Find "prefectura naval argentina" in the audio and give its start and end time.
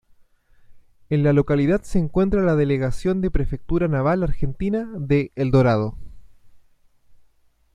3.29-4.89